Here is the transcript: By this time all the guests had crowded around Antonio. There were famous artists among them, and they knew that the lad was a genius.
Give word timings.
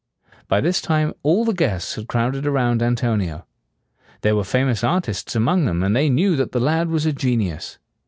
By 0.47 0.61
this 0.61 0.81
time 0.81 1.13
all 1.21 1.45
the 1.45 1.53
guests 1.53 1.93
had 1.93 2.07
crowded 2.07 2.47
around 2.47 2.81
Antonio. 2.81 3.45
There 4.21 4.35
were 4.35 4.43
famous 4.43 4.83
artists 4.83 5.35
among 5.35 5.65
them, 5.65 5.83
and 5.83 5.95
they 5.95 6.09
knew 6.09 6.35
that 6.37 6.53
the 6.53 6.59
lad 6.59 6.89
was 6.89 7.05
a 7.05 7.13
genius. 7.13 7.77